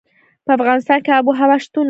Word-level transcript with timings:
په 0.45 0.51
افغانستان 0.57 0.99
کې 1.05 1.11
آب 1.17 1.25
وهوا 1.27 1.57
شتون 1.63 1.71
لري. 1.73 1.79